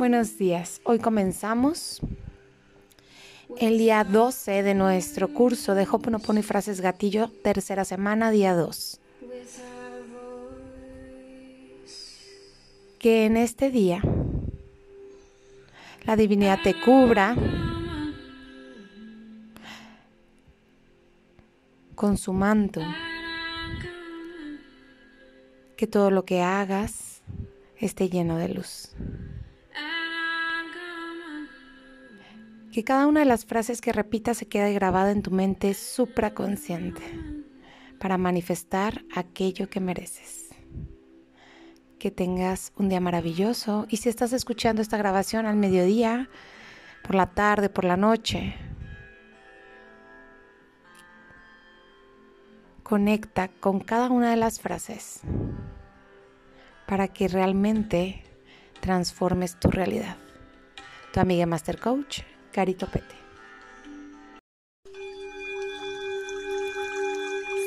Buenos 0.00 0.38
días. 0.38 0.80
Hoy 0.84 0.98
comenzamos 0.98 2.00
el 3.58 3.76
día 3.76 4.02
12 4.02 4.62
de 4.62 4.72
nuestro 4.72 5.28
curso 5.28 5.74
de 5.74 5.82
Hoponopono 5.82 6.40
y 6.40 6.42
frases 6.42 6.80
gatillo, 6.80 7.30
tercera 7.44 7.84
semana, 7.84 8.30
día 8.30 8.54
2. 8.54 8.98
Que 12.98 13.26
en 13.26 13.36
este 13.36 13.70
día 13.70 14.00
la 16.06 16.16
divinidad 16.16 16.60
te 16.64 16.80
cubra 16.80 17.36
con 21.94 22.16
su 22.16 22.32
manto. 22.32 22.80
Que 25.76 25.86
todo 25.86 26.10
lo 26.10 26.24
que 26.24 26.40
hagas 26.40 27.20
esté 27.76 28.08
lleno 28.08 28.38
de 28.38 28.48
luz. 28.48 28.94
Que 32.72 32.84
cada 32.84 33.06
una 33.06 33.20
de 33.20 33.26
las 33.26 33.46
frases 33.46 33.80
que 33.80 33.92
repitas 33.92 34.38
se 34.38 34.46
quede 34.46 34.72
grabada 34.72 35.10
en 35.10 35.22
tu 35.22 35.32
mente 35.32 35.74
supraconsciente 35.74 37.02
para 37.98 38.16
manifestar 38.16 39.04
aquello 39.14 39.68
que 39.68 39.80
mereces. 39.80 40.50
Que 41.98 42.10
tengas 42.10 42.72
un 42.76 42.88
día 42.88 43.00
maravilloso 43.00 43.86
y 43.88 43.96
si 43.96 44.08
estás 44.08 44.32
escuchando 44.32 44.82
esta 44.82 44.96
grabación 44.96 45.46
al 45.46 45.56
mediodía, 45.56 46.30
por 47.02 47.14
la 47.14 47.26
tarde, 47.26 47.68
por 47.68 47.84
la 47.84 47.96
noche, 47.96 48.54
conecta 52.84 53.48
con 53.48 53.80
cada 53.80 54.10
una 54.10 54.30
de 54.30 54.36
las 54.36 54.60
frases 54.60 55.22
para 56.86 57.08
que 57.08 57.28
realmente 57.28 58.22
transformes 58.80 59.58
tu 59.58 59.70
realidad. 59.70 60.16
Tu 61.12 61.20
amiga 61.20 61.46
Master 61.46 61.78
Coach, 61.78 62.22
Carito 62.52 62.88
Pete. 62.88 63.14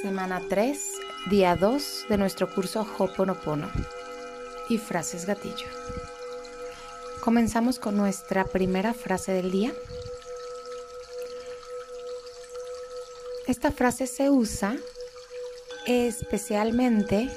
Semana 0.00 0.40
3, 0.48 0.78
día 1.28 1.54
2 1.54 2.06
de 2.08 2.16
nuestro 2.16 2.52
curso 2.54 2.86
Hoponopono 2.98 3.70
y 4.70 4.78
frases 4.78 5.26
gatillo. 5.26 5.66
Comenzamos 7.22 7.78
con 7.78 7.98
nuestra 7.98 8.44
primera 8.44 8.94
frase 8.94 9.32
del 9.32 9.50
día. 9.50 9.74
Esta 13.46 13.70
frase 13.70 14.06
se 14.06 14.30
usa 14.30 14.76
especialmente 15.86 17.28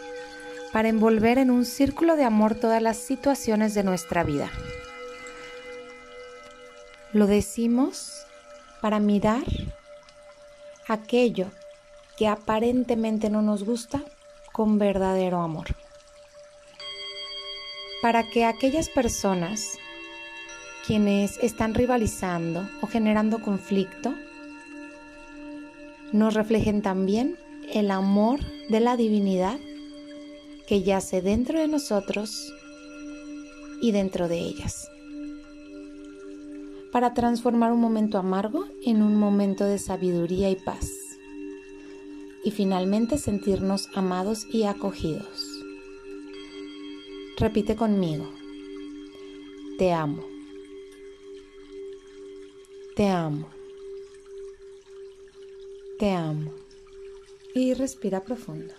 para 0.71 0.87
envolver 0.87 1.37
en 1.37 1.51
un 1.51 1.65
círculo 1.65 2.15
de 2.15 2.23
amor 2.23 2.55
todas 2.55 2.81
las 2.81 2.97
situaciones 2.97 3.73
de 3.73 3.83
nuestra 3.83 4.23
vida. 4.23 4.49
Lo 7.13 7.27
decimos 7.27 8.25
para 8.81 8.99
mirar 8.99 9.45
aquello 10.87 11.47
que 12.17 12.27
aparentemente 12.27 13.29
no 13.29 13.43
nos 13.43 13.63
gusta 13.63 14.01
con 14.51 14.79
verdadero 14.79 15.39
amor. 15.41 15.67
Para 18.01 18.27
que 18.29 18.45
aquellas 18.45 18.89
personas 18.89 19.77
quienes 20.87 21.37
están 21.37 21.75
rivalizando 21.75 22.67
o 22.81 22.87
generando 22.87 23.41
conflicto 23.41 24.13
nos 26.11 26.33
reflejen 26.33 26.81
también 26.81 27.37
el 27.71 27.91
amor 27.91 28.39
de 28.69 28.79
la 28.79 28.97
divinidad 28.97 29.59
que 30.67 30.81
yace 30.81 31.21
dentro 31.21 31.59
de 31.59 31.67
nosotros 31.67 32.51
y 33.81 33.91
dentro 33.91 34.27
de 34.27 34.39
ellas, 34.39 34.89
para 36.93 37.15
transformar 37.15 37.71
un 37.71 37.81
momento 37.81 38.19
amargo 38.19 38.67
en 38.83 39.01
un 39.01 39.15
momento 39.15 39.65
de 39.65 39.79
sabiduría 39.79 40.51
y 40.51 40.55
paz, 40.55 40.91
y 42.43 42.51
finalmente 42.51 43.17
sentirnos 43.17 43.89
amados 43.95 44.45
y 44.53 44.65
acogidos. 44.65 45.49
Repite 47.37 47.75
conmigo, 47.75 48.29
te 49.79 49.91
amo, 49.91 50.23
te 52.95 53.07
amo, 53.07 53.49
te 55.97 56.11
amo 56.11 56.53
y 57.55 57.73
respira 57.73 58.23
profundo. 58.23 58.71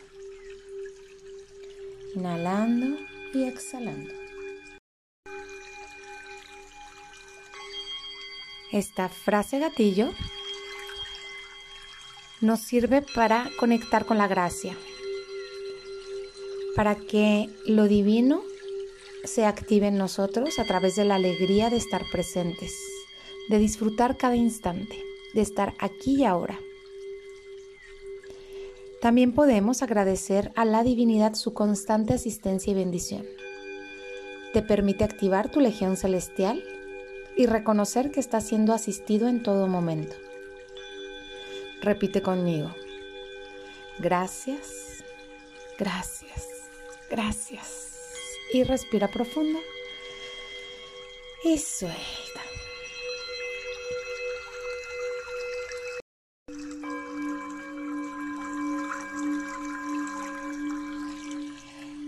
Inhalando 2.15 2.97
y 3.33 3.43
exhalando. 3.43 4.24
Esta 8.75 9.09
frase 9.09 9.61
gatillo 9.61 10.11
nos 12.41 12.59
sirve 12.59 13.03
para 13.15 13.49
conectar 13.61 14.05
con 14.05 14.19
la 14.19 14.27
gracia, 14.27 14.77
para 16.75 16.97
que 16.97 17.49
lo 17.67 17.87
divino 17.87 18.43
se 19.23 19.45
active 19.45 19.87
en 19.87 19.97
nosotros 19.97 20.59
a 20.59 20.65
través 20.65 20.97
de 20.97 21.05
la 21.05 21.15
alegría 21.15 21.71
de 21.71 21.77
estar 21.77 22.03
presentes, 22.11 22.77
de 23.49 23.61
disfrutar 23.61 24.17
cada 24.17 24.35
instante, 24.35 25.01
de 25.35 25.43
estar 25.43 25.75
aquí 25.79 26.17
y 26.17 26.25
ahora. 26.25 26.59
También 29.01 29.35
podemos 29.35 29.83
agradecer 29.83 30.51
a 30.57 30.65
la 30.65 30.83
divinidad 30.83 31.35
su 31.35 31.55
constante 31.55 32.15
asistencia 32.15 32.73
y 32.73 32.75
bendición. 32.75 33.25
Te 34.53 34.63
permite 34.63 35.05
activar 35.05 35.49
tu 35.49 35.61
legión 35.61 35.97
celestial 35.97 36.61
y 37.37 37.47
reconocer 37.47 38.11
que 38.11 38.21
estás 38.21 38.47
siendo 38.47 38.73
asistido 38.73 39.29
en 39.29 39.43
todo 39.43 39.67
momento. 39.67 40.15
Repite 41.81 42.23
conmigo. 42.23 42.75
Gracias, 43.99 45.05
gracias, 45.79 46.49
gracias. 47.11 47.91
Y 48.53 48.63
respira 48.63 49.09
profundo. 49.09 49.59
Y 51.45 51.59
suelta. 51.59 52.41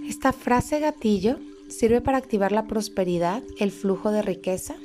Esta 0.09 0.33
frase 0.33 0.81
gatillo 0.81 1.39
sirve 1.69 2.01
para 2.01 2.17
activar 2.19 2.51
la 2.51 2.67
prosperidad, 2.67 3.43
el 3.59 3.71
flujo 3.71 4.11
de 4.11 4.23
riqueza, 4.23 4.77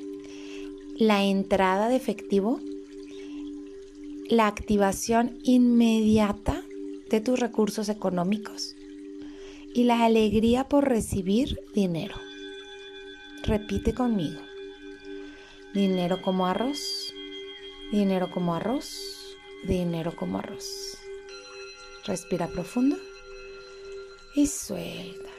la 1.01 1.23
entrada 1.23 1.89
de 1.89 1.95
efectivo, 1.95 2.59
la 4.29 4.45
activación 4.45 5.39
inmediata 5.41 6.61
de 7.09 7.19
tus 7.21 7.39
recursos 7.39 7.89
económicos 7.89 8.75
y 9.73 9.85
la 9.85 10.05
alegría 10.05 10.69
por 10.69 10.87
recibir 10.87 11.59
dinero. 11.73 12.13
Repite 13.41 13.95
conmigo. 13.95 14.41
Dinero 15.73 16.21
como 16.21 16.45
arroz, 16.45 17.15
dinero 17.91 18.29
como 18.29 18.53
arroz, 18.53 19.35
dinero 19.63 20.15
como 20.15 20.37
arroz. 20.37 20.99
Respira 22.05 22.45
profundo 22.45 22.95
y 24.35 24.45
suelta. 24.45 25.30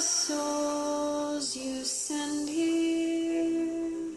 Souls 0.00 1.54
you 1.56 1.84
send 1.84 2.48
here, 2.48 4.16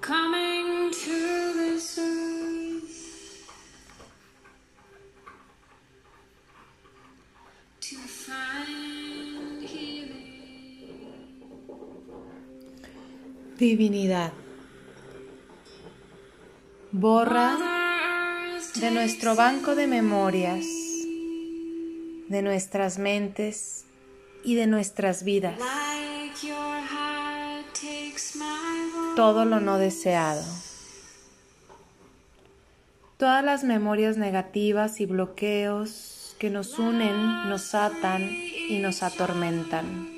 coming 0.00 0.90
to 0.90 1.52
this 1.54 1.98
earth 1.98 3.48
to 7.80 7.96
find 7.96 9.62
healing. 9.62 10.14
Divinidad. 13.58 14.32
Borra 16.92 17.58
de 18.74 18.90
nuestro 18.90 19.34
banco 19.34 19.74
de 19.74 19.86
memorias, 19.86 20.64
de 22.28 22.42
nuestras 22.42 22.98
mentes 22.98 23.84
y 24.44 24.54
de 24.54 24.66
nuestras 24.66 25.24
vidas 25.24 25.58
todo 29.14 29.44
lo 29.44 29.60
no 29.60 29.78
deseado. 29.78 30.42
Todas 33.16 33.44
las 33.44 33.64
memorias 33.64 34.16
negativas 34.16 35.00
y 35.00 35.06
bloqueos 35.06 36.36
que 36.38 36.50
nos 36.50 36.78
unen, 36.78 37.48
nos 37.48 37.74
atan 37.74 38.22
y 38.68 38.78
nos 38.80 39.02
atormentan. 39.02 40.12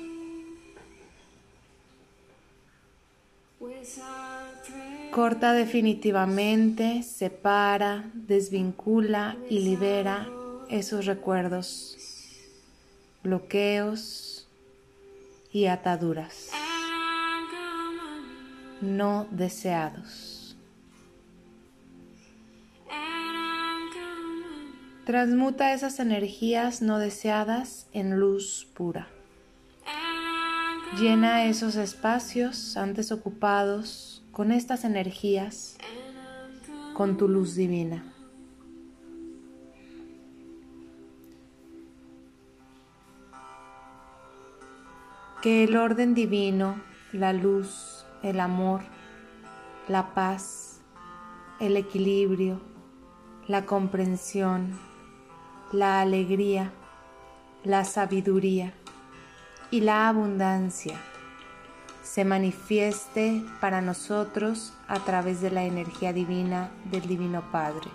Corta 5.11 5.53
definitivamente, 5.53 7.03
separa, 7.03 8.09
desvincula 8.13 9.37
y 9.49 9.59
libera 9.59 10.27
esos 10.69 11.05
recuerdos, 11.05 11.97
bloqueos 13.23 14.47
y 15.51 15.65
ataduras 15.65 16.51
no 18.81 19.27
deseados. 19.31 20.55
Transmuta 25.05 25.73
esas 25.73 25.99
energías 25.99 26.81
no 26.81 26.99
deseadas 26.99 27.87
en 27.93 28.19
luz 28.19 28.67
pura. 28.73 29.07
Llena 30.99 31.45
esos 31.45 31.75
espacios 31.75 32.75
antes 32.75 33.11
ocupados 33.11 34.21
con 34.31 34.51
estas 34.51 34.83
energías, 34.83 35.77
con 36.93 37.17
tu 37.17 37.27
luz 37.27 37.55
divina. 37.55 38.03
Que 45.47 45.63
el 45.63 45.77
orden 45.77 46.13
divino, 46.13 46.75
la 47.13 47.31
luz, 47.31 48.05
el 48.21 48.41
amor, 48.41 48.81
la 49.87 50.13
paz, 50.13 50.81
el 51.61 51.77
equilibrio, 51.77 52.59
la 53.47 53.65
comprensión, 53.65 54.77
la 55.71 56.01
alegría, 56.01 56.73
la 57.63 57.85
sabiduría 57.85 58.73
y 59.71 59.79
la 59.79 60.09
abundancia 60.09 60.99
se 62.03 62.25
manifieste 62.25 63.41
para 63.61 63.79
nosotros 63.79 64.73
a 64.89 64.99
través 64.99 65.39
de 65.39 65.51
la 65.51 65.63
energía 65.63 66.11
divina 66.11 66.71
del 66.91 67.07
Divino 67.07 67.41
Padre, 67.53 67.89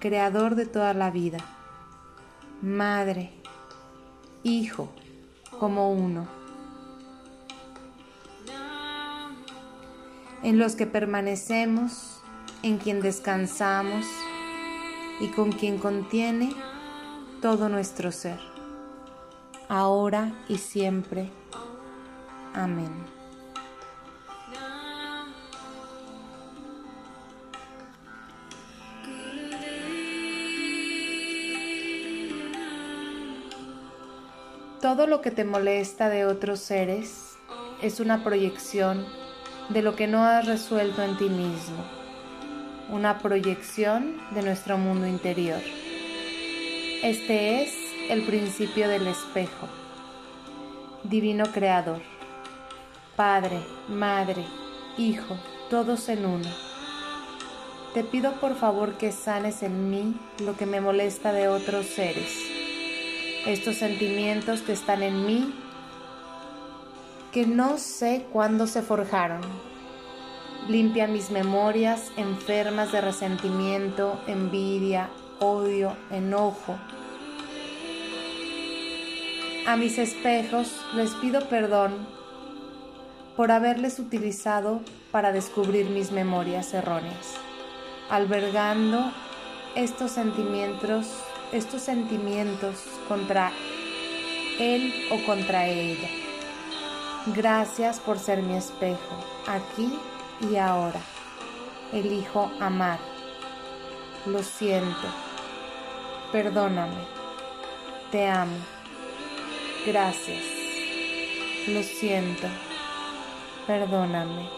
Creador 0.00 0.56
de 0.56 0.66
toda 0.66 0.92
la 0.92 1.12
vida, 1.12 1.38
Madre, 2.62 3.30
Hijo, 4.42 4.92
como 5.64 5.90
uno, 5.90 6.26
en 10.42 10.58
los 10.58 10.76
que 10.76 10.86
permanecemos, 10.86 12.20
en 12.62 12.76
quien 12.76 13.00
descansamos 13.00 14.04
y 15.20 15.28
con 15.28 15.52
quien 15.52 15.78
contiene 15.78 16.52
todo 17.40 17.70
nuestro 17.70 18.12
ser, 18.12 18.38
ahora 19.70 20.34
y 20.50 20.58
siempre 20.58 21.30
Amén. 22.52 23.23
Todo 34.84 35.06
lo 35.06 35.22
que 35.22 35.30
te 35.30 35.44
molesta 35.44 36.10
de 36.10 36.26
otros 36.26 36.60
seres 36.60 37.38
es 37.80 38.00
una 38.00 38.22
proyección 38.22 39.06
de 39.70 39.80
lo 39.80 39.96
que 39.96 40.06
no 40.06 40.24
has 40.24 40.44
resuelto 40.44 41.02
en 41.02 41.16
ti 41.16 41.30
mismo, 41.30 41.82
una 42.90 43.18
proyección 43.20 44.20
de 44.34 44.42
nuestro 44.42 44.76
mundo 44.76 45.06
interior. 45.06 45.62
Este 47.02 47.62
es 47.62 47.72
el 48.10 48.26
principio 48.26 48.86
del 48.90 49.06
espejo, 49.06 49.70
divino 51.02 51.46
creador. 51.46 52.02
Padre, 53.16 53.60
Madre, 53.88 54.44
Hijo, 54.98 55.38
todos 55.70 56.10
en 56.10 56.26
uno. 56.26 56.50
Te 57.94 58.04
pido 58.04 58.32
por 58.32 58.54
favor 58.54 58.98
que 58.98 59.12
sanes 59.12 59.62
en 59.62 59.88
mí 59.88 60.14
lo 60.44 60.58
que 60.58 60.66
me 60.66 60.82
molesta 60.82 61.32
de 61.32 61.48
otros 61.48 61.86
seres, 61.86 62.53
estos 63.46 63.76
sentimientos 63.76 64.62
que 64.62 64.72
están 64.72 65.02
en 65.02 65.26
mí 65.26 65.54
que 67.34 67.46
no 67.46 67.78
sé 67.78 68.26
cuándo 68.32 68.68
se 68.68 68.80
forjaron. 68.80 69.40
Limpia 70.68 71.08
mis 71.08 71.30
memorias 71.30 72.12
enfermas 72.16 72.92
de 72.92 73.00
resentimiento, 73.00 74.20
envidia, 74.28 75.10
odio, 75.40 75.96
enojo. 76.12 76.78
A 79.66 79.76
mis 79.76 79.98
espejos 79.98 80.80
les 80.94 81.10
pido 81.14 81.48
perdón 81.48 82.06
por 83.36 83.50
haberles 83.50 83.98
utilizado 83.98 84.80
para 85.10 85.32
descubrir 85.32 85.90
mis 85.90 86.12
memorias 86.12 86.72
erróneas, 86.72 87.34
albergando 88.10 89.10
estos 89.74 90.12
sentimientos, 90.12 91.08
estos 91.52 91.82
sentimientos 91.82 92.82
contra 93.08 93.52
él 94.58 94.92
o 95.10 95.24
contra 95.26 95.66
ella. 95.66 96.08
Gracias 97.26 98.00
por 98.00 98.18
ser 98.18 98.42
mi 98.42 98.56
espejo, 98.56 99.16
aquí 99.46 99.98
y 100.50 100.56
ahora. 100.56 101.00
Elijo 101.92 102.50
amar. 102.60 102.98
Lo 104.26 104.42
siento. 104.42 105.08
Perdóname. 106.32 107.04
Te 108.10 108.26
amo. 108.26 108.56
Gracias. 109.86 110.42
Lo 111.68 111.82
siento. 111.82 112.46
Perdóname. 113.66 114.48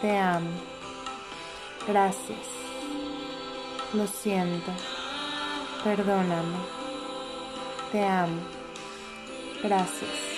Te 0.00 0.18
amo. 0.18 0.50
Gracias. 1.86 2.46
Lo 3.94 4.06
siento. 4.06 4.72
Perdóname. 5.84 6.58
Te 7.90 8.04
amo. 8.04 8.40
Gracias. 9.62 10.31